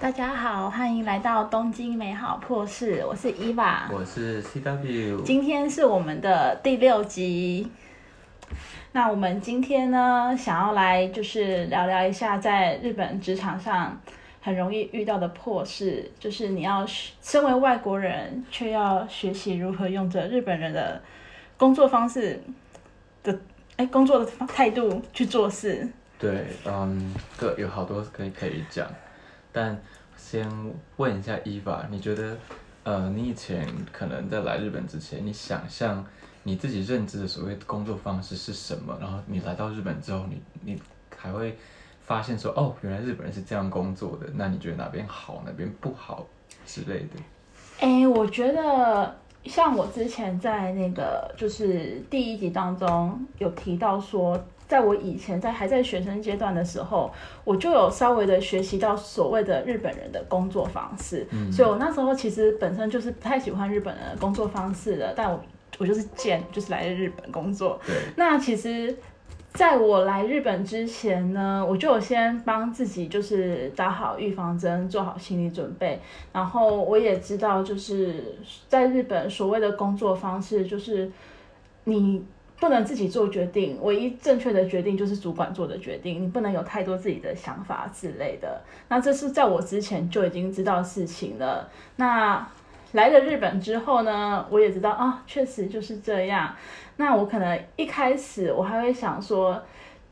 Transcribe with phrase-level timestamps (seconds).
[0.00, 5.22] 大家好，欢迎来到东京美好破事，我是伊娃，我是 CW。
[5.22, 7.70] 今天是我们的第六集。
[8.92, 13.98] 那我们今天呢，想要来就是聊聊一下在日本职场上
[14.42, 16.84] 很容易遇到的破事，就是你要
[17.22, 21.00] 身为外国人，却要学习如何用着日本人的
[21.56, 22.42] 工作方式
[23.22, 23.38] 的
[23.76, 25.88] 哎工作的态度去做事。
[26.18, 28.86] 对，嗯，个有好多可以可以讲，
[29.54, 29.80] 但
[30.16, 30.50] 先
[30.96, 32.36] 问一下伊娃，你觉得，
[32.82, 36.04] 呃，你以前可能在来日本之前，你想象
[36.42, 38.98] 你自己认知的所谓工作方式是什么？
[39.00, 40.82] 然后你来到日本之后，你你
[41.16, 41.56] 还会
[42.00, 46.26] 发现说，哦，原来日本人是这样工作的，那你觉得哪边好，哪边不好
[46.66, 47.20] 之类的？
[47.78, 49.14] 哎，我觉得
[49.44, 54.44] 像我之前在那个就是第一集当中有提到说。
[54.66, 57.12] 在我以前在还在学生阶段的时候，
[57.44, 65.38] 我就有稍微的学习到所谓的日本人的工作方式，所以我那时候其实本身就是不太喜欢日本人的工作方式的，但我
[65.78, 67.78] 我就是贱，就是来日本工作。
[68.16, 68.96] 那其实，
[69.52, 76.00] 在我来日本之前呢，我就有先帮自己就是打好预防针，做好心理准备，
[76.32, 78.36] 然后我也知道就是
[78.68, 81.12] 在日本所谓的工作方式就是
[81.84, 82.24] 你。
[82.60, 86.22] 不能自己做决定，唯一正确的决定就是主管做的决定。
[86.22, 88.62] 你不能有太多自己的想法之类的。
[88.88, 91.68] 那这是在我之前就已经知道事情了。
[91.96, 92.46] 那
[92.92, 96.54] 来了日本之后呢，我也知道啊，确实就是这样。
[96.96, 99.60] 那我可能一开始我还会想说，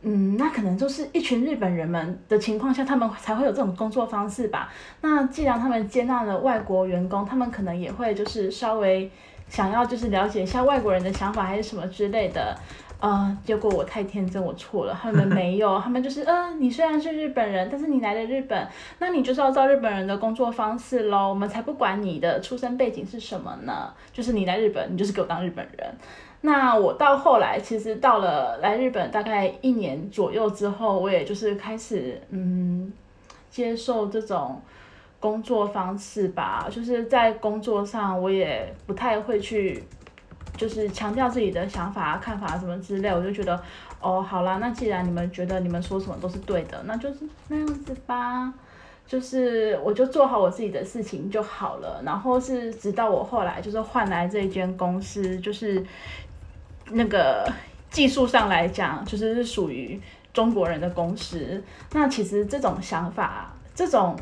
[0.03, 4.71] 嗯，那可能就是一群日本人们的情况下，他们才会有这种工作方式吧。
[5.01, 9.11] 那既然他们接纳了外国员工，他们可能也会就是稍微。
[9.53, 12.57] 想要就是了解一下外国人的想法还是什么之类的，
[13.01, 18.67] 呃，结果我太天真，我错了，他们没有， 他们就是，呃，你虽然是日本人，但是你来了日本，
[18.99, 25.95] 那你就是要照日本人的工作方式喽，我们才不管你的出生背景是什么呢，就是你来日本，你就是给我当日本人。
[26.41, 32.91] 那我到后来，其实到了来日本大概一年左右之后，我也就是开始，嗯，
[33.51, 34.63] 接受这种。
[35.23, 39.81] 工作方式吧，就是在工作上，我也不太会去，
[40.57, 43.09] 就是强调自己的想法、看法什么之类。
[43.09, 43.63] 我就觉得，
[44.01, 48.53] 哦，好啦，那既然你们觉得你们说什么都是对的，那就是那样子吧。
[49.07, 52.03] 就是我就做好我自己的事情就好了。
[52.05, 55.85] 然后是直到我后来就是换来这间公司，就是
[56.91, 57.49] 那个
[57.91, 60.01] 技术上来讲，就是是属于
[60.33, 61.63] 中国人的公司。
[61.93, 64.17] 那其实这种想法，这种。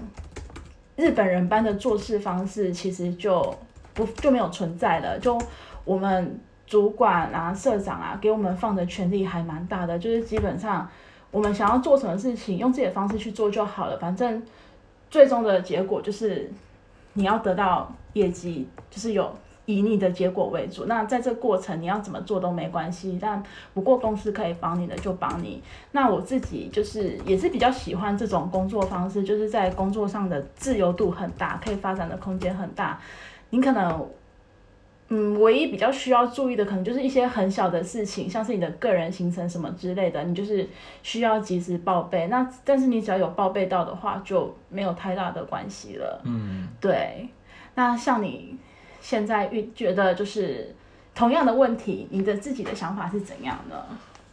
[1.01, 3.57] 日本人般的做事方式，其实就
[3.95, 5.19] 不就没有存在了。
[5.19, 5.41] 就
[5.85, 9.99] 我们主管啊、社长啊，给我们放的权力还蛮大的。
[9.99, 10.87] 就是基本上，
[11.31, 13.99] 我们想要做什么事情，用自己的方式去做就好了。
[13.99, 14.43] 反正
[15.09, 16.53] 最终的结果就是
[17.15, 19.35] 你要得到业绩，就是有。
[19.71, 23.43] 以你的结果为主，那在这过程你要怎么做都没关系，但
[23.73, 25.63] 不过公司可以帮你的就帮你。
[25.93, 32.99] 那我自己就是也是比较喜欢这种工作方式，就是在工作上的自由度很大，可以发展的空间很大。
[33.51, 34.09] 你可能，
[35.09, 40.69] 嗯，唯一比较需要注意的可能就是一些很小的事情，像是你的个人行程什么之类的，你就是
[41.03, 42.27] 需要及时报备。
[42.29, 46.21] 那但是你只要有报备到的话，就没有太大的关系了。
[46.25, 47.29] 嗯，对。
[47.75, 48.57] 那像你。
[49.01, 50.75] 现在遇觉得就是
[51.15, 53.77] 同样的问题，你的自己的想法是怎样呢？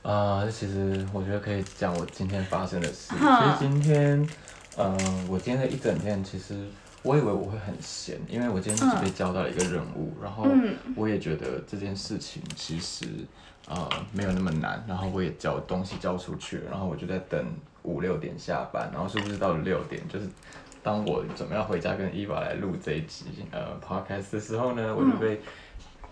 [0.09, 3.13] 啊，其实我觉得可以讲我今天发生的事。
[3.13, 4.29] 其实今天，
[4.77, 6.55] 嗯，我今天的一整天，其实
[7.03, 10.47] 我以为我会很闲，因为我今天只被交到了一个任务，然后
[10.95, 13.05] 我也觉得这件事情其实
[13.67, 17.45] 呃没有那么难，然后我也交东西交出去了，然后我就在等
[17.83, 20.27] 五六点下班，然后是不是到了六点就是。
[20.87, 25.41] 当我准备要回家跟伊娃来录这一集呃 podcast 的时候呢，我就被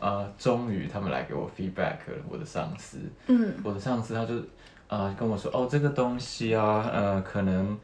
[0.01, 2.17] 呃终于他们来给我 feedback 了。
[2.27, 4.33] 我的上司，嗯，我的上司他就
[4.89, 7.79] 呃跟我说，哦，这个东西啊，呃，可能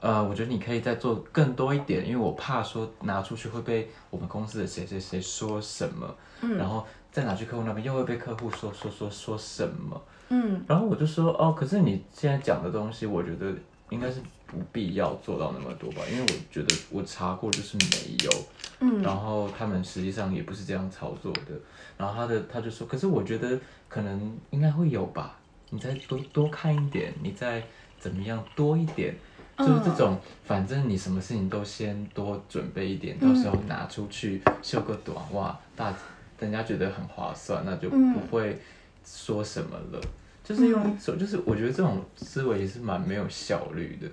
[0.00, 13.54] 呃，我觉得你可以再做更多一点，因为我怕说拿出去会被我们公司的谁谁谁说什么，嗯，然后再拿去客户那边又会被客户说说说说什么，嗯，然后我就说，哦，可是你现在讲的东西，我觉得
[13.90, 14.20] 应该是。
[14.54, 18.30] 不必要做到那么多吧，因为我觉得我查过就是没有，
[18.78, 21.52] 嗯，然后他们实际上也不是这样操作的，
[21.98, 23.58] 然后他的他就说，可是我觉得
[23.88, 25.40] 可能应该会有吧，
[25.70, 27.60] 你再多多看一点，你再
[27.98, 29.16] 怎么样多一点，
[29.58, 35.92] 就是这种，反正你什么事情都先多准备一点，到时候拿出去绣个短袜，大
[36.38, 38.56] 人家觉得很划算，那就不会
[39.04, 40.00] 说什么了，
[40.44, 44.08] 就是用就是我觉得这种思维也是蛮没有效率的。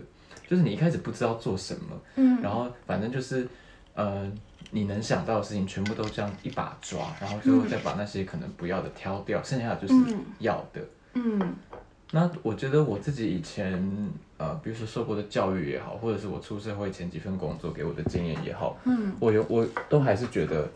[0.52, 3.48] 就是你一开始不知道做什么，嗯，然后反正就是
[3.94, 4.30] 呃
[4.70, 10.26] 你能想到的事情全部都这样一把抓，然后最后再把那些可能不要的挑掉，剩下的就是嗯。
[10.40, 10.82] 要的。
[11.14, 11.56] 嗯。
[12.12, 13.82] 那我觉得我自己以前
[14.38, 19.14] 呃，比如说受过的教育也好，或者是我出社会前几份工作给我的经验也好，嗯。
[19.22, 20.70] 我有我都还是觉得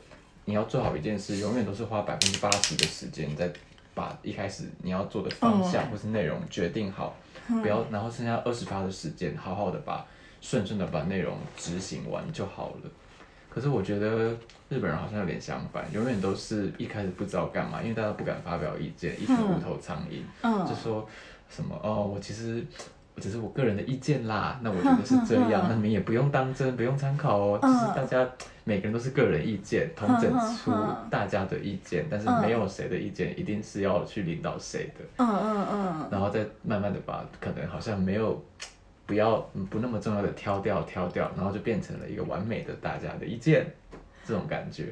[0.46, 3.52] 你要做好一件事，永远都是花百分之八十的时间在
[3.94, 5.88] 把一开始你要做的方向哦。
[5.92, 10.06] 或是内容决定好，不要然后剩下二十八的时间，好好的把
[10.42, 12.90] 顺顺的把内容执行完就好了。
[13.50, 14.36] 可是我觉得
[14.68, 20.22] 日本人好像有点相反，永远都是一开始不知道干嘛，因为大家不敢发表意见，一群无头苍蝇。
[20.42, 21.08] 嗯就说
[21.50, 22.66] 什么哦，我其实
[23.18, 27.60] 只是我个人的意见啦，那我觉得是这样，那你们也不用当真，不用参考哦。
[27.62, 28.30] 嗯就是大家
[28.66, 30.74] 每个人都是个人意见，统整出
[31.10, 38.44] 大家的意见，但是没有谁的意见一定是要去领导谁的，嗯嗯嗯然后再慢慢的把可能好像没有。
[39.08, 43.64] 不要嗯不那么重要的挑掉挑掉，然后就变成了一个完美的大家的意见，
[44.26, 44.92] 这种感觉。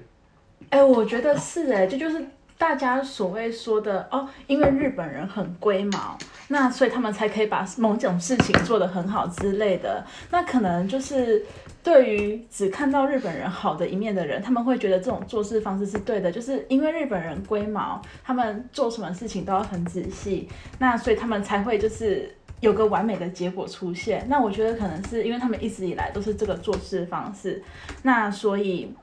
[0.70, 2.24] 哎、我觉得是哎，这就是
[2.56, 6.16] 大家所谓说的哦，因为日本人很龟毛，
[6.50, 10.06] 那所以他们才可以把某种事情做得很好之类的。
[10.30, 11.44] 那可能就是
[11.84, 20.48] 对于只看到日本人好的一面的人，他们会觉得这种做事方式是对的，就是因为日本人龟毛，他们做什么事情都要很仔细，
[20.80, 22.34] 那所以他们才会就是。
[22.64, 27.62] 有个完美的结果出现，那我觉得可能是因为他们一直以来都是这个做事方式，
[28.04, 28.96] 那所以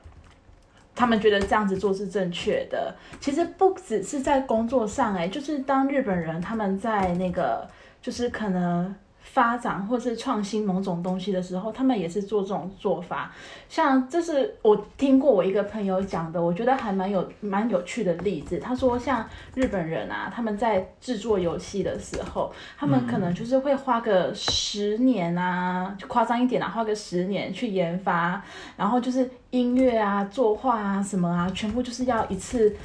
[0.95, 2.95] 他们觉得这样子做是正确的。
[3.19, 7.69] 其实不只是在工作上、哎，就是当日本人他们在那个，
[8.01, 8.95] 就是可能
[9.33, 13.31] 发展或是创新某种东西的时候，他们也是做这种做法。
[13.69, 18.59] 像这是我听过我一个朋友讲的，我觉得还蛮有蛮有趣的例子。
[18.59, 19.25] 他说，像
[19.55, 28.43] 日本人啊，他们在制作游戏的时候，他们可能就是会花个十年啊，就夸张一点啊，花个十年去研发，
[28.75, 32.75] 然后就是音乐啊、作画啊什么啊，全部就是要一次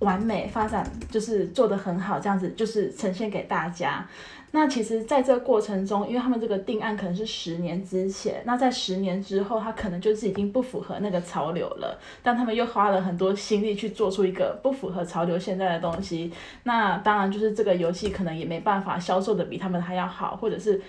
[0.00, 4.04] 完美发展，就是做得很好，这样子就是呈现给大家。
[4.50, 16.32] 那其实，在这个过程中，因为他们这个定案可能是十年之前，那在十年之后，他可能就是已经不符合那个潮流了，但他们又花了很多心力去做出一个不符合潮流现在的东西，
[16.64, 20.80] 那当然就是这个游戏可能也没办法销售的比他们还要好，或者是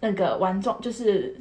[0.00, 1.36] 那个玩众就是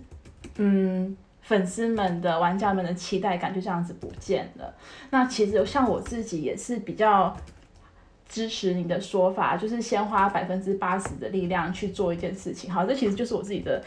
[0.58, 1.18] 嗯。
[1.42, 4.72] 粉丝们的玩家们的期待感就这样子不见了。
[5.10, 7.36] 那其实像我自己也是比较
[8.30, 12.72] 支持你的说法，就是先花百分之八十的力量去做一件事情。
[12.72, 13.84] 好，这其实就是我自己的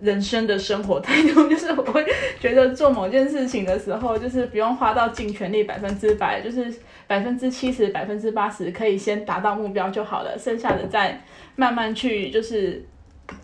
[0.00, 2.04] 人生的生活态度， 就是我会
[2.40, 6.74] 觉得做某件事情的时候，就是不用花到尽全力百分之百，就是
[7.06, 11.22] 百分之七十、百分之八十可以先达到目标就好了，剩下的再
[11.54, 12.82] 慢慢去就是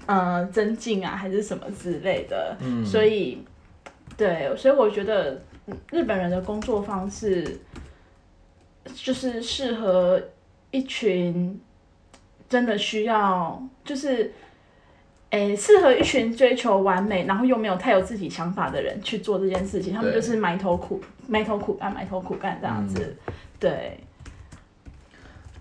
[0.06, 2.56] 呃增进啊，还是什么之类的。
[2.60, 3.44] 嗯，所以，
[4.16, 7.60] 对，所以我觉得嗯日本人的工作方式
[8.94, 10.20] 就是适合
[10.70, 11.60] 一群
[12.48, 14.32] 真的需要，就是，
[15.30, 19.92] 诶，适合一群追求完美，然后又没有太有自己想法的人去做这件事情。
[19.92, 23.16] 他们就是埋头苦埋头苦干，埋头苦干这样子。
[23.58, 24.00] 对，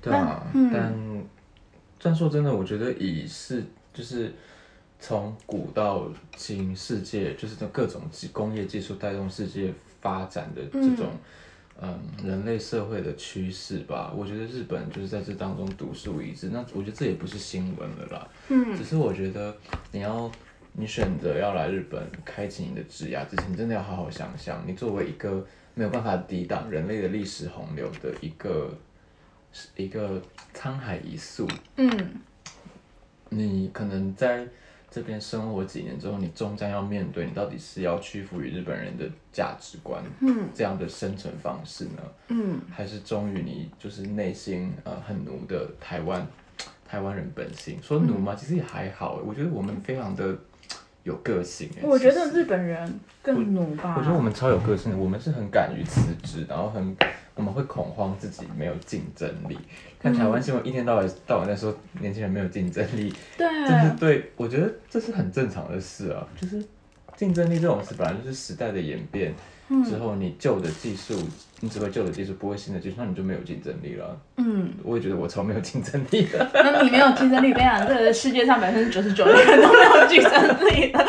[0.02, 0.44] 对啊，
[0.74, 1.26] 但
[2.02, 3.64] 但说真的，我觉得以是
[3.94, 4.34] 就是
[5.00, 11.20] 从古到今世界，就是这各种技工业技术带动世界发展的这种嗯
[12.24, 14.14] 人类社会的趋势吧。
[14.16, 16.50] 我觉得日本就是在这当中独树一帜。
[16.50, 19.56] 那我觉得这也不是新闻了啦，嗯只是我觉得
[19.92, 20.30] 你要
[20.74, 28.78] 你选择要来日本开启你的职涯之前，你真的要好好想想，你作为一个没有办法抵挡人类的历史洪流的一个
[29.76, 30.22] 一个
[30.54, 31.90] 沧海一粟，嗯
[33.30, 34.48] 你可能在
[34.92, 46.26] 这边生活几年之后，你终将要面对你到底是要屈服于日本人的价值观，嗯这样的生存方式呢，嗯还是忠于你就是内心呃很奴的台湾
[46.88, 47.78] 台湾人本性？
[47.84, 48.34] 说奴吗？
[48.36, 50.36] 其实也还好，我觉得我们非常的
[51.04, 51.82] 有个性哎。
[51.84, 53.96] 我觉得日本人更奴吧。
[53.96, 56.96] 我觉得我们超有个性的，我们是很敢于辞职，然后很
[57.40, 59.58] 我们会恐慌自己没有竞争力。
[59.98, 66.62] 看台湾新闻一天到晚到晚在说年轻人没有竞争力，对，这是对我觉得这是很正常的事啊，就是
[67.16, 69.34] 竞争力这种事本来就是时代的演变
[69.86, 71.18] 之后，你旧的技术，
[71.62, 74.22] 你只会旧的技术，不会新的技术，那你就没有竞争力了。
[74.36, 76.46] 嗯，我也觉得我超没有竞争力的。
[76.54, 81.08] 那你没有竞争力，跟你讲，这个世界上百分之九十九的人都没有竞争力的。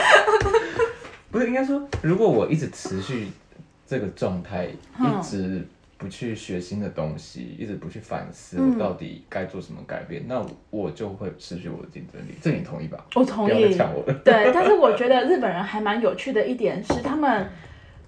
[1.33, 3.27] 不是应该说，如果我一直持续
[3.85, 4.69] 这个状态，
[5.01, 5.67] 嗯一直
[6.01, 12.33] 不去学新的东西，一直不去反思我到底该做什么改变，那我就会失去我的竞争力。
[12.41, 13.05] 这你同意吧？
[13.15, 13.77] 我同意。
[14.25, 17.47] 对，但是我觉得日本人还蛮有趣的一点是，他们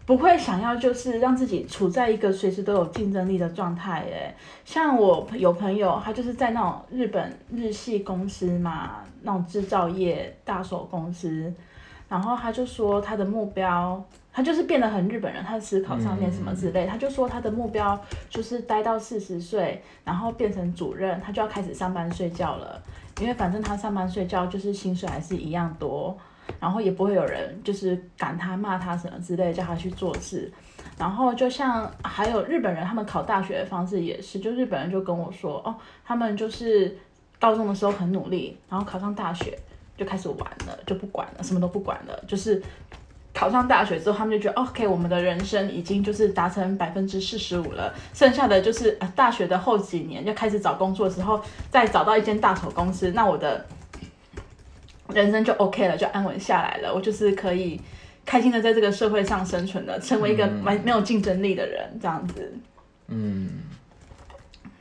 [0.07, 4.07] 不会想要就是让自己处在一个随时都有竞争力的状态。
[4.11, 4.35] 哎，
[4.65, 11.53] 像我有朋友，他就是在那种日本日系公司嘛，那种制造业大手公司，
[12.09, 14.03] 然后他就说他的目标。
[14.33, 22.83] 他就是变得很日本人，他的思考上面什么之类，他就说他的目标就是待到四十岁，然后变成主任，他就要开始上班睡觉了，
[23.21, 26.17] 因为反正他上班睡觉就是薪水还是一样多，
[26.59, 30.51] 然后也不会有人就是赶他骂他什么之类，叫他去做事。
[30.97, 35.75] 然后就像还有日本人，他们考大学的方式也是，就日本人就跟我说，哦，
[36.05, 36.97] 他们就是
[37.39, 39.59] 高中的时候很努力，然后考上大学
[39.97, 42.63] 就开始玩了，就不管了，什么都不管了，就是。
[43.43, 53.67] 考上大学之后，他们就觉得 OK，我们的人生已经就是达成百分之四十五了，剩下的就是呃大学的后几年要开始找工作的时候，再找到一间大手公司，那我的
[55.09, 57.81] 人生就 OK 了，就安稳下来了，我就是可以
[58.25, 62.55] 开心的在这个社会上生存的，成为一个没没有竞争力的人，这样子。
[63.09, 63.51] 嗯。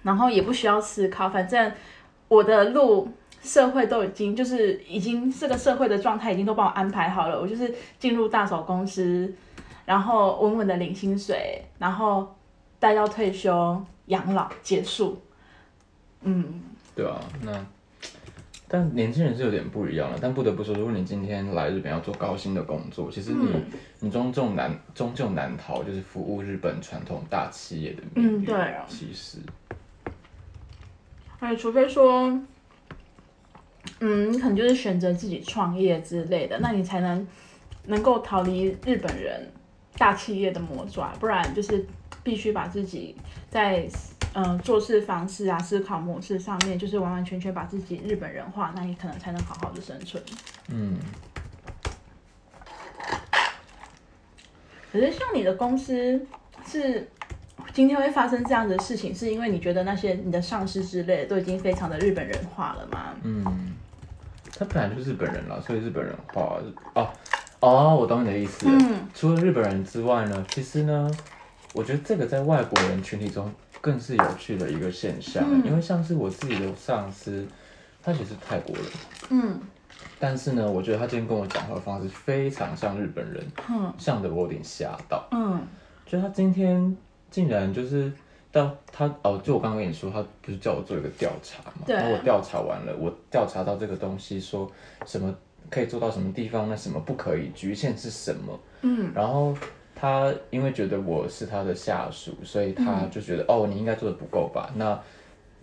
[0.03, 1.71] 然后也不需要思考，反正
[2.27, 3.11] 我的路。
[3.41, 9.33] 社会都已经就是已经这个社会的状态已经都帮我安排好了，我就是进入大手公司，
[9.83, 12.36] 然后稳稳的领薪水，然后
[12.79, 15.19] 待到退休养老结束。
[16.21, 16.62] 嗯，
[16.95, 17.65] 对啊，那
[18.67, 20.19] 但年轻人是有点不一样了。
[20.21, 23.50] 但不得不说，如果你今天来日本要做高薪的工作，其实你
[24.01, 28.45] 你终究难终究难逃就是服务日本传统大企业的命运。
[28.45, 29.39] 对啊，其实，
[31.39, 32.39] 哎，除非说。
[34.03, 37.25] 嗯，你可能就是选择自己创业之类的，那你才能
[37.86, 39.48] 能够逃离日本人
[39.98, 41.86] 大企业的魔爪，不然就是
[42.24, 43.15] 必须把自己
[43.48, 43.88] 在
[44.34, 50.22] 嗯做事方式啊、思考模式上面，就是完完全全把自己日本人化，那你可能才能好好的生存。
[50.70, 50.98] 嗯。
[54.91, 56.25] 可是像你的公司
[56.65, 57.08] 是
[57.72, 63.15] 今天会发生这样的事情，是因为你觉得那些你的上司之类都已经非常的日本人化了吗？
[63.24, 63.70] 嗯。
[64.61, 66.59] 他本来就是日本人了，所以日本人话
[66.93, 67.09] 哦
[67.61, 68.67] 哦，我懂你的意思。
[68.69, 71.11] 嗯，除了日本人之外呢，其实呢，
[71.73, 73.51] 我觉得这个在外国人群体中
[73.81, 77.43] 更是有趣的一个现象，因为像是我自己的上司，
[78.03, 78.85] 他其实是泰国人。
[79.31, 79.59] 嗯，
[80.19, 85.27] 但是呢，我觉得他今天跟我讲话的方式非常像日本人，嗯，像的我有点吓到。
[85.31, 85.59] 嗯，
[86.05, 86.95] 就他今天
[87.31, 88.11] 竟然就是。
[88.51, 91.86] 到他哦，就我刚刚跟你说，他不是叫我做一个调查嘛？
[91.88, 94.70] 然后我调查完了，我调查到这个东西，说
[95.05, 95.34] 什么
[95.70, 98.60] 可以做到什么地方，那什么不可以，局限是什么？
[98.81, 99.10] 嗯。
[99.15, 99.55] 然后
[99.96, 104.70] 他因为觉得我是他的下属，所以他就觉得哦，你应该做的不够吧？
[104.75, 105.00] 那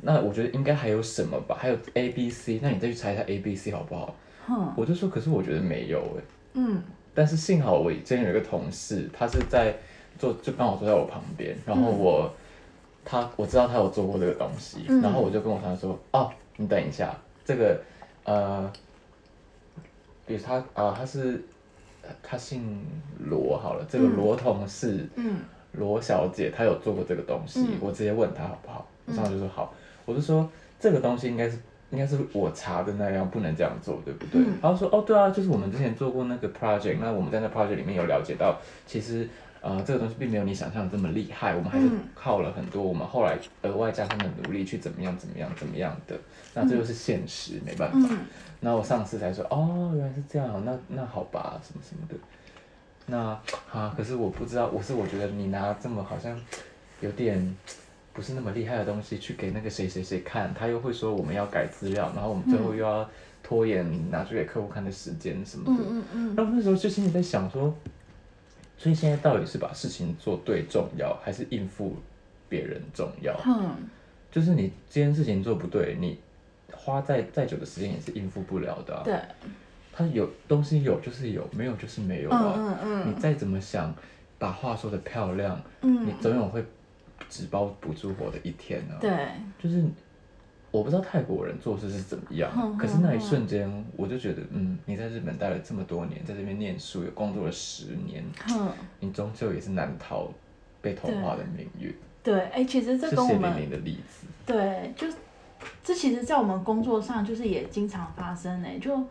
[0.01, 1.55] 那我觉得应该还有什么吧？
[1.61, 4.15] 还有 A、B、C，那你再去猜一下 A、B、C 好不好？
[4.49, 4.73] 嗯。
[4.79, 6.23] 我就说，可是我觉得没有哎。
[6.55, 6.83] 嗯。
[7.15, 9.77] 但是幸好我之前有一个同事，他是在
[10.19, 12.33] 坐，就刚好坐在我旁边，然后我。
[13.11, 17.81] 他我知道他有做过这个东西，然后我就跟我同事说：“哦，你等一下，这个
[18.25, 18.71] 呃，
[20.27, 21.43] 比如他啊，他是
[22.23, 22.85] 他姓
[23.19, 25.39] 罗好了，这个罗同事，嗯，
[25.73, 28.87] 罗小姐，她有做过这个东西，我直接问他好不好？
[29.07, 29.73] 然后就说好，
[30.05, 30.47] 我就说
[30.79, 31.59] 这个东西应该是
[31.91, 34.43] 应该是我查的那样，不能这样做，对不对？
[34.61, 39.27] 然后说哦，对啊，就是我们之前做过那个 project，那我们在那 project 里面有了解到，其实。
[39.61, 46.17] 呃，这个东西并没有你想象的这么厉害，我们还是靠了很多我们后来额外加上的努力去怎么样怎么样怎么样的，
[46.55, 48.15] 那这就是现实，没办法。
[48.61, 52.15] 那我上次才说，哦，原来是这样，那那好吧，什么什么的。
[53.07, 53.19] 那
[53.77, 56.41] 啊，可是我不知道，我是我觉得你拿这么好像
[57.01, 57.57] 有点
[58.13, 63.09] 不是那么厉害的东西去给那个谁谁谁看，他又会说我们要改资料，然后我们最后又要
[63.43, 65.83] 拖延拿去给客户看的时间什么的。
[65.83, 66.35] 嗯嗯嗯。
[66.37, 67.75] 然后那时候就心里在想说。
[68.79, 71.97] 所以现在到底是把事情做对重要，还是应付
[72.49, 73.39] 别人重要？
[73.45, 73.77] 嗯，
[74.31, 76.17] 就是你这件事情做不对，你
[76.73, 79.03] 花再再久的时间也是应付不了的。
[79.05, 79.21] 对，
[79.93, 82.55] 他有东西有就是有，没有就是没有啊。
[82.57, 83.95] 嗯嗯你再怎么想
[84.39, 86.65] 把话说的漂亮，嗯，你总有会
[87.29, 88.95] 纸包不住火的一天呢。
[89.01, 89.85] 对，就是。
[90.71, 98.23] 我不知道泰国人做事是怎么样，可是那一瞬间我就觉得，嗯，你在日本待了这么多年，在这边念书也工作了十年，
[99.01, 100.31] 你终究也是难逃
[100.83, 101.95] 被同化的命运。
[102.23, 105.07] 对，哎，其实这跟我们的例子，对，就
[105.83, 109.03] 这其实，在我们工作上就是也经常发生哎，就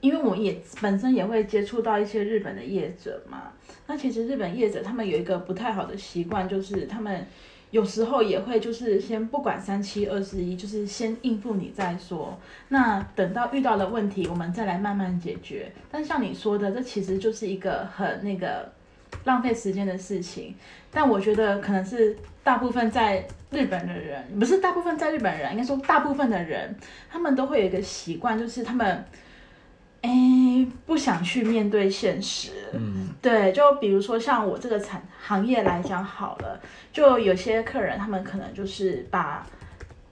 [0.00, 3.52] 因为我也本身也会接触到一些日本的业者嘛，
[3.86, 7.26] 那其实日本业者他们有一个不太好的习惯，就是他们
[7.72, 12.38] 有时候也会就是先不管三七二十一，就是先应付你再说，
[12.68, 15.72] 那等到遇到了问题，我们再来慢慢解决。
[15.90, 18.70] 但像你说的，这其实就是一个很那个
[19.24, 20.54] 浪费时间的事情。
[20.90, 22.14] 但我觉得可能是
[22.44, 26.76] 大部分在日本的人，不是大部分在日本人，应该说大部分的人，
[27.10, 29.04] 他们都会有一个习惯，就是他们。
[30.02, 32.50] 哎，不想去面对现实。
[32.72, 36.60] 嗯，对，就比如说像我这个产行业来讲好了，
[36.92, 39.46] 就有些客人他们可能就是把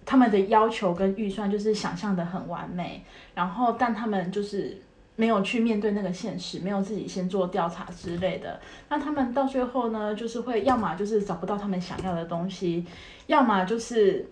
[0.06, 3.04] 他们的要求跟预算就是想象的很完美，
[3.34, 4.80] 然后但他们就是
[5.16, 12.86] 没有去面对那个现实，没有自己先做调查之类的，那他们到最后呢，就是会要么就是找不到他们想要的东西，
[13.26, 14.24] 要么就是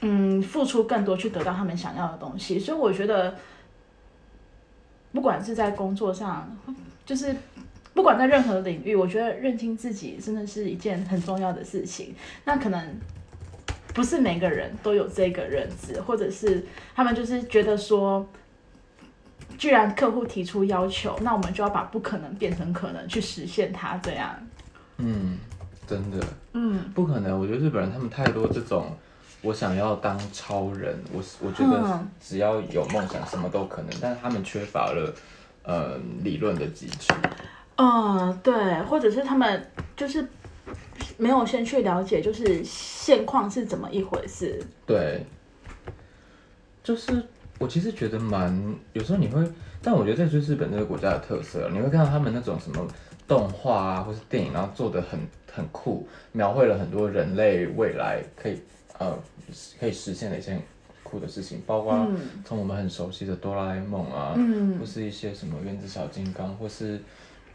[0.00, 3.36] 嗯付出更多去得到他们想要的东西，所以我觉得。
[5.12, 6.56] 不管是在工作上，
[7.04, 7.34] 就是
[7.92, 12.14] 不管在任何领域，我觉得认清自己真的是一件很重要的事情。
[12.44, 12.96] 那可能
[13.92, 16.64] 不是每个人都有这个认知，或者是
[16.94, 18.24] 他们就是觉得说，
[19.58, 23.96] 既然客户提出要求，那我们就要把不可能变成可能，去实现它。
[23.98, 24.34] 这样，
[24.98, 25.38] 嗯，
[25.86, 27.38] 真的，嗯，不可能。
[27.38, 28.96] 我觉得日本人他们太多这种。
[29.42, 33.90] 我想要当超人，我我觉得只要有梦想，什么都可能。
[34.00, 35.14] 但是他们缺乏了
[35.62, 37.14] 呃理论的基础。
[37.76, 39.66] 嗯，对，或者是他们
[39.96, 40.26] 就是
[41.16, 44.62] 没有先去了解，就是现况是怎么一回事。
[44.84, 45.24] 对，
[46.82, 47.22] 就是
[47.58, 48.54] 我其实觉得蛮
[48.92, 49.42] 有时候你会，
[49.80, 51.70] 但我觉得这就是日本这个国家的特色。
[51.72, 52.86] 你会看到他们那种什么
[53.26, 55.18] 动画啊，或是电影，然后做的很
[55.50, 58.60] 很酷，描绘了很多人类未来可以。
[59.00, 59.18] 呃，
[59.80, 60.60] 可以实现的一些
[61.02, 62.06] 酷的事情，包括
[62.44, 64.36] 从我们很熟悉的哆啦 A 梦啊，
[64.78, 67.00] 或是一些什么原子小金刚，或是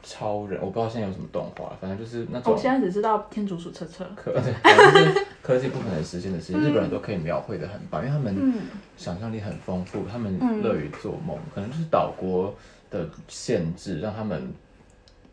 [0.01, 2.51] 超人，我不知道现在有什么动画，反正就是那种。
[2.53, 4.03] 我现在只知道天竺鼠车车。
[4.15, 4.33] 科
[5.59, 8.53] 技不可能实现的事情，日本人都可以描绘的很棒，因为他们
[8.97, 12.51] 想象力很丰富，他们乐于做梦，可能就是岛国
[12.89, 14.51] 的限制，让他们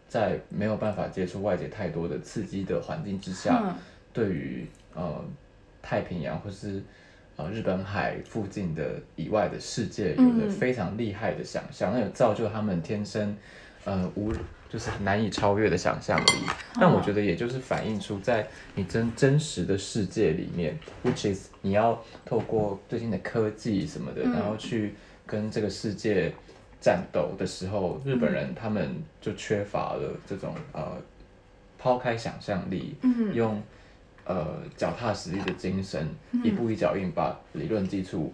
[0.09, 3.75] 在没有办法接触外界太多的刺激的环境之下，
[4.13, 5.25] 对于呃。
[5.83, 6.81] 太平洋或是
[7.37, 13.37] 呃日本海附近的以外的世界，有着非常厉害的想象，那有造就他们天生
[13.85, 14.33] 呃无
[14.71, 16.33] 就是难以超越的想象力。
[16.81, 24.95] 但我觉得也就是反映出在你真真实的世界里面，which is 你要透过最近的科技什么的，然后去
[25.27, 26.33] 跟这个世界
[26.81, 30.97] 战斗的时候，日本人他们就缺乏了这种呃
[31.79, 32.95] 抛开想象力，
[33.35, 33.61] 用。
[34.25, 36.09] 呃，脚踏实地的精神，
[36.45, 38.33] 一步一脚印把理论基础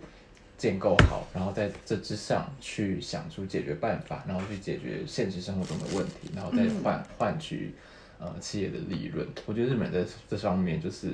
[0.58, 7.72] 建构好，然后在这之上去想出解决办法，然后去解决现实生活中的问题，然后再换换取
[8.18, 9.26] 呃企业的利润。
[9.46, 11.08] 我觉得日本在这方面就是，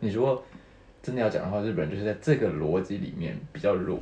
[0.00, 0.42] 你如果
[1.02, 4.00] 真的要讲的话，日本就是在这个逻辑里面比较弱。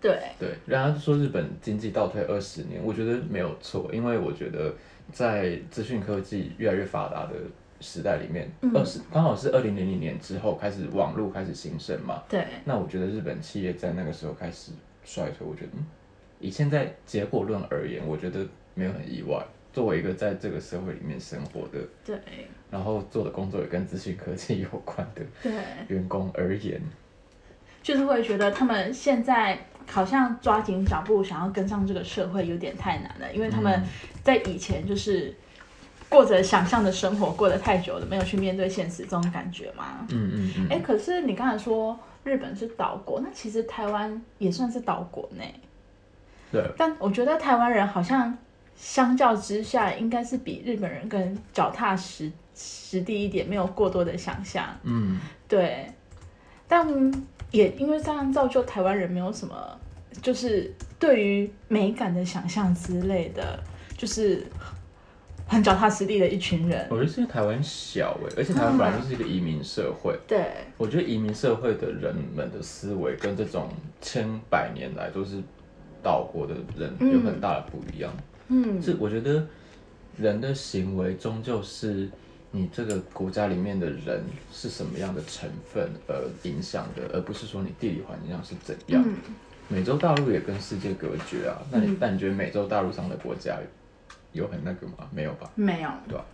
[0.00, 4.74] 对对，然后说日本经济倒退二十年，我觉得没有错，因为我觉得
[5.12, 7.34] 在资讯科技越来越发达的。
[7.80, 12.22] 时代里面，二十刚好是二零零零年之后开始网络开始兴盛嘛。
[12.28, 12.46] 对。
[12.64, 15.70] 那我觉得日本企业在那个时候开始衰退，我觉得
[16.38, 19.42] 以现在结果论而言，我觉得没有很意外。
[19.72, 22.18] 作为一个在这个社会里面生活的，对，
[22.70, 25.52] 然后做的工作也跟资讯科技有关的，对，
[25.88, 26.80] 员工而言，
[27.82, 33.82] 就是会觉得他们现在好像抓紧脚步想要跟上这个社会有点太难了，因为他们
[34.22, 35.34] 在以前就是。
[36.10, 40.04] 过着想象的生活，过得太久了，没有去面对现实，这种感觉吗？
[40.08, 40.66] 嗯嗯嗯。
[40.68, 45.44] 哎，可是你刚才说日本是岛国，那其实台湾也算是岛国呢。
[46.50, 46.68] 对。
[46.76, 48.36] 但我觉得台湾人好像
[48.76, 54.66] 相较之下，应该是比日本人更脚踏实实地一点，没有过多的想象。
[54.82, 55.20] 嗯。
[55.46, 55.86] 对。
[56.66, 56.88] 但
[57.52, 59.54] 也因为这样造就台湾人没有什么，
[60.20, 63.62] 就是对于美感的想象之类的，
[63.96, 64.44] 就是。
[65.50, 70.16] 很脚踏实地的一群人，我觉得是因为台湾小哎，而且台湾本来就是一个移民社会。
[70.28, 73.68] 对，我觉得移民社会的人们的思维跟这种
[74.00, 75.42] 千百年来都是
[76.00, 78.12] 岛国的人有很大的不一样。
[78.46, 79.44] 嗯，是我觉得
[80.16, 82.08] 人的行为终究是
[82.52, 89.04] 你这个国家里面的人是什么样的成分而影响的，而不是说你地理环境上是怎样。
[89.66, 93.58] 美洲大陆也跟世界隔绝啊，那你但你觉得美洲大陆上的国家？
[94.32, 95.08] 有很那个吗？
[95.12, 95.50] 没有吧？
[95.54, 96.24] 没有，对吧？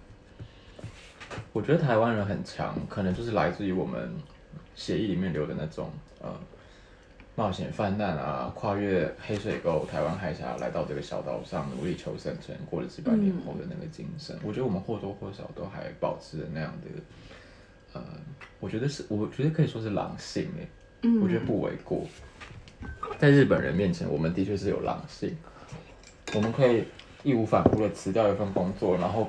[1.52, 4.12] 我觉得台湾人很强，可能就是来自于我们
[4.74, 6.32] 协议里面留的那种呃
[7.34, 16.88] 冒险泛滥啊，跨越黑水沟、台湾海峡来到这个小岛上努力求生存，过了几百年后的那个精神，我觉得我们或多或少都还保持着那样的，
[17.94, 18.02] 呃，
[18.60, 20.68] 我觉得是，我觉得可以说是狼性哎，
[21.02, 22.06] 嗯，我觉得不为过。
[23.18, 25.36] 在日本人面前，我们的确是有狼性，
[26.34, 26.84] 我们可以
[27.26, 29.28] 义无反顾的辞掉一份工作，然后。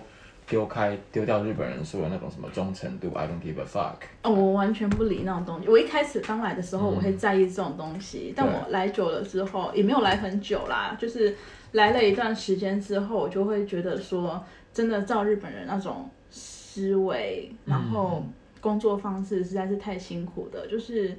[0.50, 3.96] 丢开丢掉日本人说的那种什么忠诚度，I don't give a fuck。
[4.22, 5.68] 哦，我完全不理那种东西。
[5.68, 11.36] 我一开始刚来的时候，我会在意这种东西，但我来久了之后，也没有来很久啦，就是
[11.74, 18.24] 来了一段时间之后，我就会觉得说，真的照日本人那种思维，然后
[18.62, 21.14] 工作方式实在是太辛苦的，就是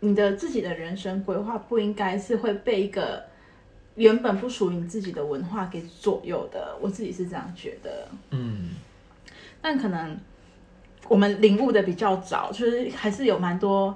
[0.00, 3.30] 你的自己的人生规划不应该是会被一个。
[3.94, 8.08] 原本不属于你自己的文化给左右的，我自己是这样觉得。
[8.30, 8.70] 嗯，
[9.60, 10.18] 但可能
[11.08, 13.94] 我们领悟的比较早，就是还是有蛮多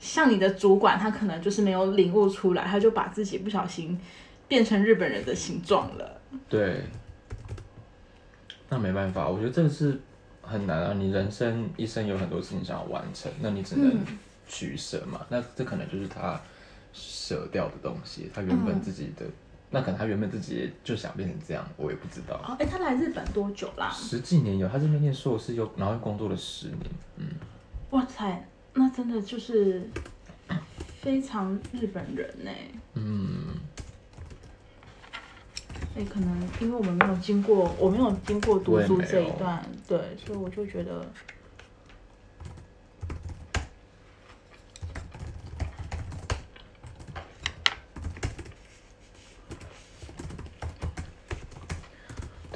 [0.00, 3.96] 像你的主管，他可能就是没有领悟出来，他就把自己不小心
[4.48, 6.20] 变成日本人的形状了。
[6.48, 6.82] 对，
[8.68, 10.00] 那没办法，我觉得这个是
[10.42, 10.92] 很难啊。
[10.94, 13.96] 你人生一生有很多事情想要完成，那你只能
[14.48, 15.24] 取舍嘛。
[15.28, 16.40] 那这可能就是他。
[16.96, 19.26] 舍掉的东西，他原本自己的，
[19.70, 22.36] 那可能他原本自己就想变成这样，我也不知道。
[22.48, 23.90] 哦，哎，他来日本多久啦？
[23.90, 26.80] 十几年有，他这边念硕士又，然后又工作了十年，
[27.16, 27.26] 嗯。
[27.90, 29.88] 哇塞，那真的就是
[31.00, 32.50] 非常日本人呢。
[32.94, 33.48] 嗯。
[35.96, 41.04] 哎，可能因为我们没有经过，我没有经过读书这一段，对，所以我就觉得。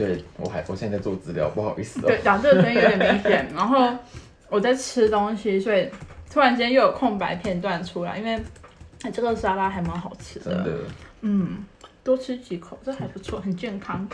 [0.01, 2.01] 对，我还我现在在做资料，不好意思。
[2.01, 3.47] 对，讲这个声音有点明显。
[3.55, 3.95] 然后
[4.49, 5.87] 我在吃东西，所以
[6.33, 8.41] 突然间又有空白片段出来，因为
[9.13, 10.55] 这个沙拉还蛮好吃的。
[10.55, 10.79] 真的。
[11.21, 11.65] 嗯，
[12.03, 14.09] 多吃几口，这还不错，很健康。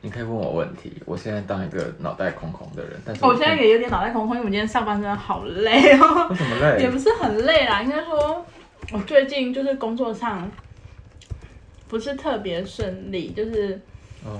[0.00, 6.28] 你可以问我问题，我现在当一个脑袋空空的人，但是我现在也有点脑袋空空，因为我今天上班真的好累哦。
[6.30, 6.80] 为什么累？
[6.82, 8.44] 也不是很累啦，应该说，
[8.90, 10.50] 我最近就是工作上。
[11.92, 13.78] 不是特别顺利，就是，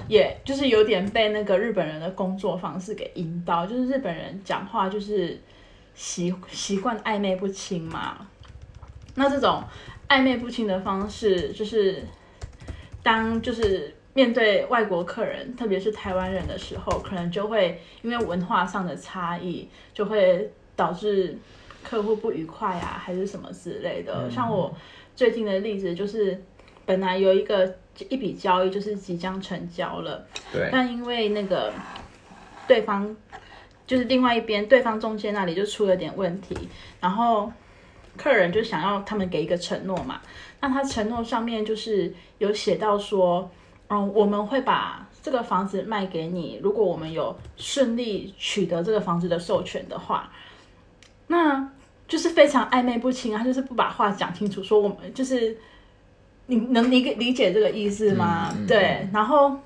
[0.08, 5.38] 也就是有点被那个日本人的工作方式给引导，就是日本人讲话就是
[5.94, 8.26] 习习惯暧昧不清嘛。
[9.16, 9.62] 那这种
[10.08, 12.02] 暧昧不清的方式，就是
[13.02, 21.36] 当就是面对外国客人，特别是台湾人的时候，可能就会因为文化上的差异，就会导致
[21.84, 24.30] 客户不愉快啊，还是什么之类的。
[24.30, 24.74] 像我
[25.14, 26.42] 最近的例子就是。
[26.84, 27.76] 本来有一个
[28.08, 31.72] 一笔交易就是即将成交了，对，但因为那个
[32.66, 33.14] 对方
[33.86, 36.56] 就是另外一边对方中间那里就出了点问题，
[37.00, 37.52] 然后
[38.16, 40.20] 客人就想要他们给一个承诺嘛，
[40.60, 43.48] 那他承诺上面就是有写到说，
[43.88, 50.32] 嗯，我们会把这个房子卖给你，如果我们有顺利取得这个房子的授权的话，
[51.28, 51.70] 那
[52.08, 55.56] 就是非常暧昧不清啊，就是不把话讲清楚，说我们就是。
[56.46, 58.52] 你能理理解这个意思吗？
[58.66, 59.56] 对，然后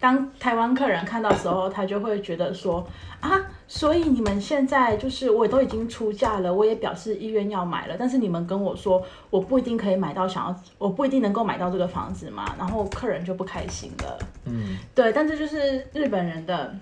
[0.00, 2.84] 当台湾客人看到时候，他就会觉得说
[3.20, 14.18] 啊，所以你们现在就是我都已经出价了，我也表示意愿要买了，但是你们跟我说我不一定可以买到想要，我不一定能够买到这个房子嘛，然后客人就不开心了。
[14.46, 16.74] 嗯，对，但这就是日本人的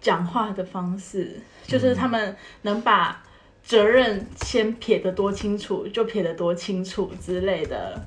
[0.00, 3.22] 讲话的方式，就是他们能把。
[3.62, 8.00] 责任先撇得多清楚，就撇得多清楚之类的。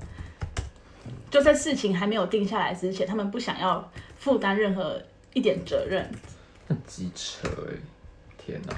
[1.31, 5.01] 就在事情还没有定下来之前，他们不想要负担任何
[5.33, 6.07] 一点责任。
[6.67, 7.75] 很机车哎！
[8.37, 8.75] 天哪！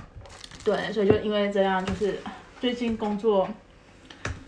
[0.64, 2.18] 对，所以就因为这样，就是
[2.62, 3.48] 最近工作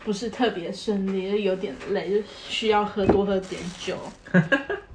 [0.03, 3.97] 不是特别顺利，就有点累，就需要喝多喝点酒。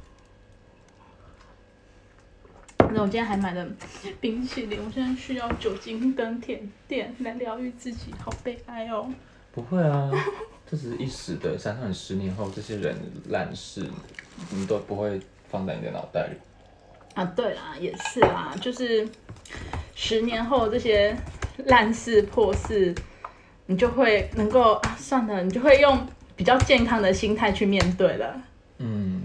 [2.95, 3.67] 那我今天还买了
[4.21, 9.11] 冰淇淋，我现在需要酒精跟甜点来疗愈自己，好悲哀哦。
[9.53, 10.11] 不会啊，
[10.71, 12.95] 这只是一时的，想想十年后这些人
[13.29, 13.89] 烂事，
[14.51, 16.37] 你都不会放在你的脑袋里。
[17.15, 19.09] 啊，对啦，也是啦，就是
[19.95, 21.17] 十年后这些
[21.67, 22.95] 烂事破事，
[23.67, 28.43] 你就会能够啊算了，你就会用比较健康的心态去面对了。
[28.79, 29.23] 嗯。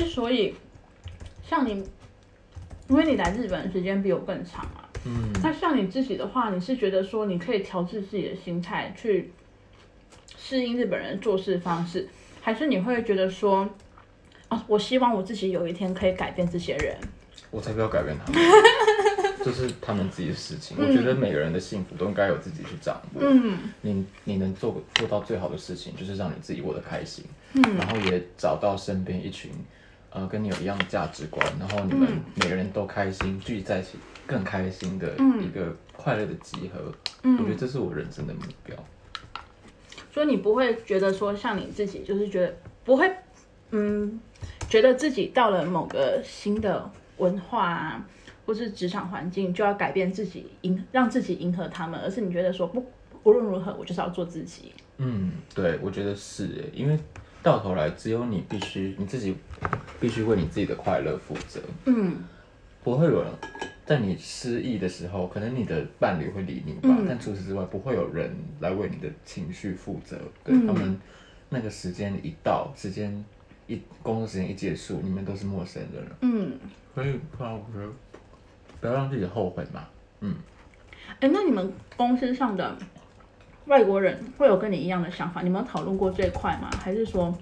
[0.00, 0.54] 所以，
[1.48, 1.82] 像你，
[2.88, 4.88] 因为你来日本时间比我更长啊。
[5.04, 5.30] 嗯。
[5.42, 9.32] 那像你自己的话，你是觉得说你可以调制自己的心态去
[10.38, 12.08] 适应日本人做事方式，
[12.40, 13.68] 还是你会觉得说
[14.48, 16.96] 哦，我希望我自己有一天可以改变这些人。
[17.50, 18.42] 我才不要改变他们，
[19.44, 20.76] 这是他们自己的事情。
[20.78, 23.22] 我觉得每个人的幸福都应该由自己去掌握。
[23.22, 29.50] 嗯你你能做做到最好的事情，就是让你自己过得开心，嗯，然后也找到身边一群，
[30.16, 36.90] 呃，跟你有一样的价值观，然后你们每个人都开心，聚集在一起更开心的一个快乐的集合。
[37.22, 38.74] 我觉得这是我人生的目标。
[40.10, 43.14] 所以你不会觉得说像你自己，就是觉得不会，
[43.72, 44.18] 嗯，
[44.70, 48.02] 觉得自己到了某个新的文化啊，
[48.46, 52.82] 或是职场环境，就要改变自己，迎让自己迎合他们，而是你觉得说不
[53.24, 54.72] 无论如何，我就是要做自己。
[54.96, 56.98] 嗯，对，我觉得是，因为
[57.42, 59.36] 到头来只有你必须你自己
[60.00, 61.60] 必须为你自己的快乐负责。
[61.86, 62.16] 嗯
[62.82, 63.32] 不会有人
[63.84, 68.30] 在你失意的时候，可能你的伴侣会理你吧，但除此之外，不会有人
[68.60, 70.16] 来为你的情绪负责。
[70.44, 70.96] 对、他们
[71.48, 73.24] 那个时间一到，时间
[73.66, 76.16] 一工作时间一结束，你们都是陌生人了。
[76.20, 76.56] 嗯，
[76.94, 77.92] 所以，不然我觉得
[78.80, 79.84] 不要让自己后悔嘛。
[80.20, 80.36] 嗯，
[81.18, 82.76] 哎，那你们公司上的
[83.66, 85.42] 外国人会有跟你一样的想法？
[85.42, 86.70] 你们有讨论过这一块吗？
[86.80, 87.36] 还是说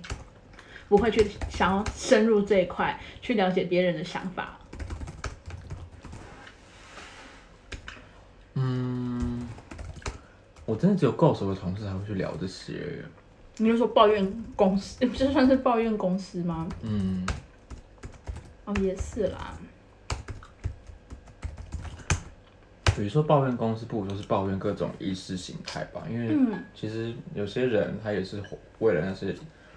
[0.88, 4.58] 不会去想要深入这一块，去了解别人的想法？
[8.54, 9.48] 嗯，
[10.64, 13.04] 我真的只有够熟的同事才会去聊这些。
[13.56, 16.68] 你就说抱怨公司，这算是抱怨公司吗？
[16.82, 17.24] 嗯，
[18.64, 19.56] 哦，也是啦。
[22.96, 26.02] 比如说抱怨公司，不如说是抱怨各种意识形态吧。
[26.08, 28.40] 因为嗯其实有些人他也是
[28.78, 29.34] 为了那些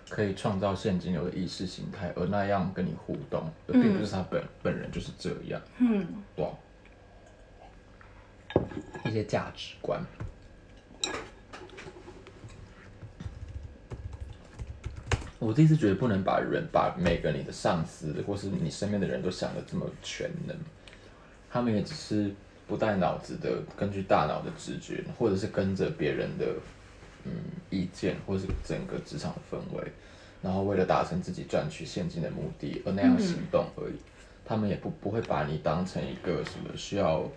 [0.10, 6.46] 可以创造现金流的意识形态而那样跟你互动，而并不是他本本人就是这样，嗯对、
[9.06, 10.02] 一些价值观。
[15.40, 20.58] 我第一次觉得不能把人把每个你的上司或是你身边的人都想的这么全能，
[21.50, 22.32] 他们也只是
[22.66, 26.56] 不带脑子的，根据大脑的直觉，或者是跟着别人的
[27.28, 29.84] 嗯意见，或是整个职场氛围，
[30.42, 33.96] 然后为了达成自己赚取现金的目的而那样行动而已。
[34.46, 37.30] 他们也不不会把你当成一个什么需要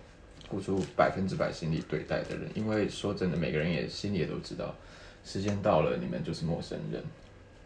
[0.49, 4.73] 付出百分之百心力对待的人，因为说真的，每个人也心里也都知道，
[5.25, 7.03] 时间到了，你们就是陌生人，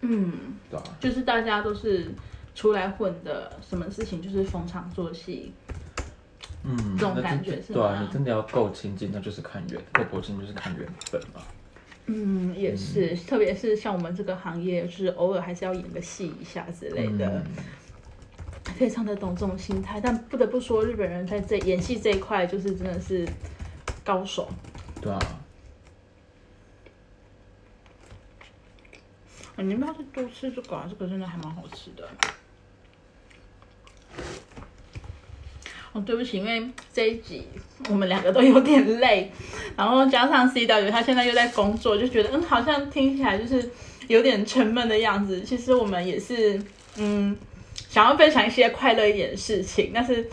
[0.02, 2.12] 嗯，对啊、就是大家都是
[2.56, 5.54] 出来混的，什么事情就是逢场作戏。
[6.64, 11.42] 嗯，这种感觉是真对啊，你真的要够亲近，那就是看缘；够不亲就是看缘分嘛。
[12.08, 17.64] 嗯，也是，特别是像我们这个行业，就是偶尔还是要演个戏一下之类的，嗯
[18.76, 20.02] 非常的懂这种心态。
[20.02, 23.28] 但不得不说，日本人在这演戏这一块，就是真的是
[24.04, 24.50] 高手。
[25.02, 25.20] 对啊，
[29.56, 32.10] 哦你们要是多吃这个、啊，这个真的还蛮好吃的。
[35.96, 37.48] 哦，对不起，因为这一集
[37.90, 39.32] 我们两个都有点累，
[39.78, 43.72] 然后加上 C W 他现在又在工作，就觉得嗯，好像听起来就是
[44.10, 45.42] 有点沉闷的样子。
[45.44, 46.62] 其实我们也是
[46.98, 47.38] 嗯，
[47.88, 50.30] 想要分享一些快乐一点的事情，但是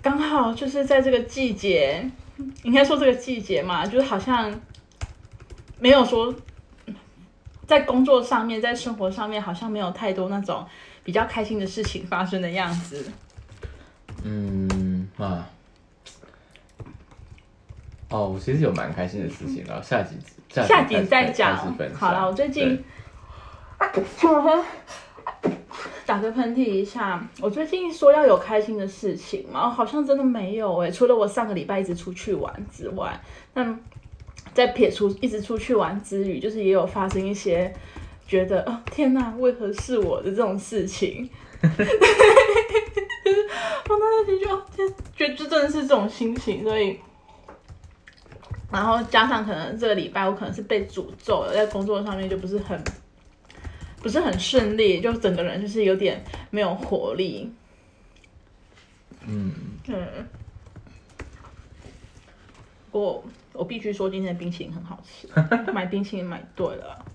[0.00, 2.08] 刚好就是在这个季节，
[2.62, 4.60] 应该说这个季节嘛，就是好像
[5.80, 6.32] 没有说
[7.66, 10.64] 在工作上面，在生活上面好像没有太多那种
[11.02, 13.04] 比较开心的事情发生的样子。
[14.26, 14.68] 嗯
[15.16, 15.48] 啊，
[18.10, 20.16] 哦，我其实有蛮开心的事情，然后下集
[20.48, 21.56] 下集下集再讲
[21.94, 22.82] 好了我最近
[23.92, 24.02] 对
[26.06, 33.18] 打个喷嚏一下，我最近说要有开心的事情嘛，好像真的没有哎、除了我上个礼拜一直出去玩之外，
[33.54, 33.76] 那
[34.52, 37.72] 在撇除一直出去玩之余，就是也有发生一些
[38.26, 41.28] 觉得哦天哪，为何是我的这种事情。
[43.86, 46.98] 就是我那时就哦天，觉得就真的是这种心情，所以，
[48.70, 52.82] 然后加上可能这个礼拜我可能是被诅咒了，在工作上面就不是很
[54.02, 57.52] 不是很顺利，就整个人就是有点没有活力。
[59.26, 59.52] 嗯，
[59.86, 60.28] 嗯，
[62.90, 65.28] 不过我必须说今天的冰淇淋很好吃，
[65.72, 67.04] 买冰淇淋买对了。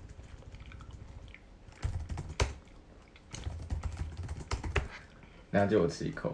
[5.50, 6.32] 然后就我吃一口。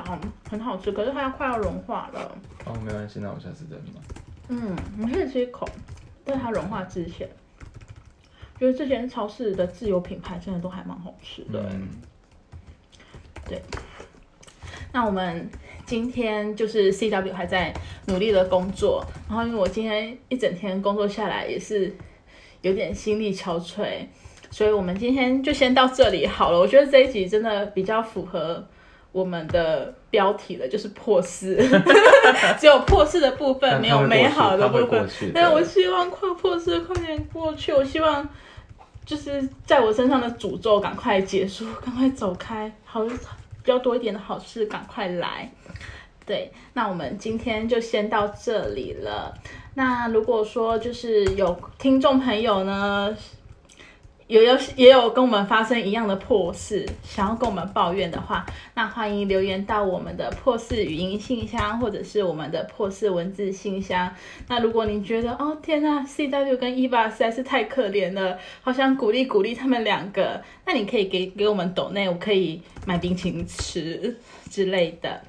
[0.00, 2.38] 好，很好吃，可是它要快要融化了。
[2.64, 4.00] 哦，没关系，那我下次再买。
[4.48, 5.68] 嗯，你可以吃一口，
[6.24, 7.28] 在它融化之前，
[8.58, 11.62] 觉得这间超市的自有品牌真的都还蛮好吃的。
[11.70, 11.88] 嗯，
[14.94, 15.50] 那我们
[15.84, 17.74] 今天就是 C W 还在
[18.06, 21.94] 努力的工作，然后因为我今天一整天工作下来也是
[22.62, 24.06] 有点心力憔悴，
[24.50, 26.58] 所以我们今天就先到这里好了。
[26.58, 28.66] 我觉得这一集真的比较符合
[29.12, 31.56] 我们的标题了，就是破事，
[32.58, 35.08] 只有破事的部分，没有美好的部分。
[35.34, 38.26] 但我希望快破事快点过去，我希望
[39.04, 43.12] 就是在我身上的诅咒赶快结束， 赶快走开，好比
[43.64, 45.52] 较多一点的好事赶快来。
[46.24, 49.34] 对，那我们今天就先到这里了。
[49.74, 53.14] 那如果说就是有听众朋友呢，
[54.28, 64.14] 有有也有跟我们发生一样的破事，想要跟我们抱怨的话，那欢迎留言到我们的破事语音信箱，或者是我们的破事文字信箱。
[64.48, 74.16] 那如果你觉得哦天呐，C W 跟 Eva 实在是太可怜了，好想鼓励鼓励他们两个，那你可以给给我们抖内，我可以买冰淇淋吃
[74.50, 75.20] 之类的。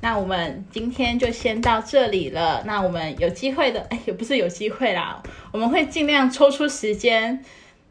[0.00, 2.62] 那我们今天就先到这里了。
[2.66, 7.42] 那我们有机会的，哎，也不是有机会啦，我们会尽量抽出时间，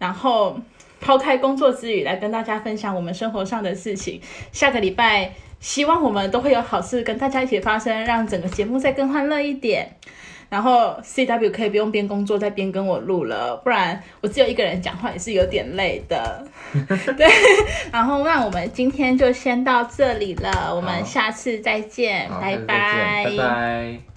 [0.03, 0.59] 然后
[0.99, 4.19] 抛开工作之余来跟大家分享我们生活上的事情。
[4.51, 9.95] 下个礼拜，希望我们都会有好事跟大家一起发生，让整个节目再更欢乐一点。
[10.49, 16.45] 然后 C W 可以不用边工作再边跟我录了，不然我只有一个人讲话也是有点累的。
[17.17, 17.25] 对，
[17.89, 24.12] 然后那我们今天就先到这里了，我们下次再见，拜拜，拜拜。